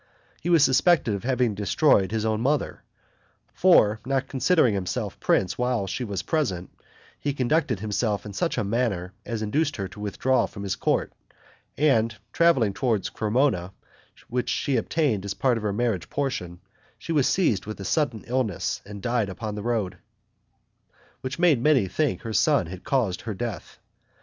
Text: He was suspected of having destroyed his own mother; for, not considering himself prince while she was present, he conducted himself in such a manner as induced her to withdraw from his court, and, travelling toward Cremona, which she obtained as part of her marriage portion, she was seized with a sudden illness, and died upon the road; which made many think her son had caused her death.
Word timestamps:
He 0.41 0.49
was 0.49 0.63
suspected 0.63 1.13
of 1.13 1.23
having 1.25 1.53
destroyed 1.53 2.11
his 2.11 2.25
own 2.25 2.41
mother; 2.41 2.81
for, 3.53 3.99
not 4.03 4.27
considering 4.27 4.73
himself 4.73 5.19
prince 5.19 5.59
while 5.59 5.85
she 5.85 6.03
was 6.03 6.23
present, 6.23 6.71
he 7.19 7.35
conducted 7.35 7.81
himself 7.81 8.25
in 8.25 8.33
such 8.33 8.57
a 8.57 8.63
manner 8.63 9.13
as 9.27 9.43
induced 9.43 9.75
her 9.75 9.87
to 9.89 9.99
withdraw 9.99 10.47
from 10.47 10.63
his 10.63 10.75
court, 10.75 11.13
and, 11.77 12.15
travelling 12.33 12.73
toward 12.73 13.13
Cremona, 13.13 13.73
which 14.27 14.49
she 14.49 14.75
obtained 14.75 15.23
as 15.23 15.35
part 15.35 15.57
of 15.57 15.61
her 15.61 15.71
marriage 15.71 16.09
portion, 16.09 16.61
she 16.97 17.11
was 17.11 17.27
seized 17.27 17.67
with 17.67 17.79
a 17.79 17.85
sudden 17.85 18.23
illness, 18.25 18.81
and 18.83 19.03
died 19.03 19.29
upon 19.29 19.53
the 19.53 19.61
road; 19.61 19.99
which 21.21 21.37
made 21.37 21.61
many 21.61 21.87
think 21.87 22.21
her 22.23 22.33
son 22.33 22.65
had 22.65 22.83
caused 22.83 23.21
her 23.21 23.35
death. 23.35 23.77